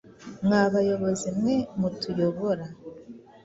Mwa 0.43 0.61
bayobozi 0.73 1.27
mwe 1.37 1.55
mutuyobora 1.79 2.65